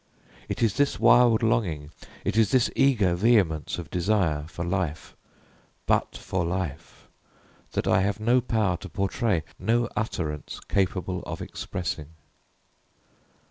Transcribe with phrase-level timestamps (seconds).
[0.49, 1.91] It is this wild longing
[2.25, 5.15] it is this eager vehemence of desire for life
[5.85, 7.07] but for life
[7.73, 12.07] that I have no power to portray no utterance capable of expressing.